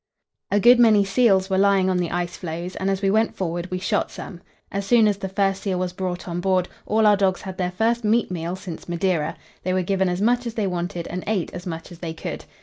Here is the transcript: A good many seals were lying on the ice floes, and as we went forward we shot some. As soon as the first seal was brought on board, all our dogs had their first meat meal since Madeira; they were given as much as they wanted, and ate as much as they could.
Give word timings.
A 0.49 0.59
good 0.59 0.79
many 0.79 1.05
seals 1.05 1.47
were 1.47 1.59
lying 1.59 1.87
on 1.87 1.97
the 1.99 2.09
ice 2.09 2.35
floes, 2.35 2.75
and 2.75 2.89
as 2.89 3.03
we 3.03 3.11
went 3.11 3.35
forward 3.37 3.69
we 3.69 3.77
shot 3.77 4.09
some. 4.09 4.41
As 4.71 4.83
soon 4.83 5.07
as 5.07 5.17
the 5.17 5.29
first 5.29 5.61
seal 5.61 5.77
was 5.77 5.93
brought 5.93 6.27
on 6.27 6.39
board, 6.41 6.67
all 6.87 7.05
our 7.05 7.15
dogs 7.15 7.43
had 7.43 7.59
their 7.59 7.69
first 7.69 8.03
meat 8.03 8.31
meal 8.31 8.55
since 8.55 8.89
Madeira; 8.89 9.37
they 9.61 9.73
were 9.73 9.83
given 9.83 10.09
as 10.09 10.19
much 10.19 10.47
as 10.47 10.55
they 10.55 10.65
wanted, 10.65 11.05
and 11.09 11.23
ate 11.27 11.53
as 11.53 11.67
much 11.67 11.91
as 11.91 11.99
they 11.99 12.15
could. 12.15 12.45